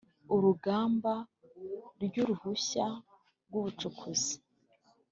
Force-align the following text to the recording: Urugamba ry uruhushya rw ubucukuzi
Urugamba 0.35 1.13
ry 2.05 2.15
uruhushya 2.23 2.87
rw 3.47 3.53
ubucukuzi 3.59 4.35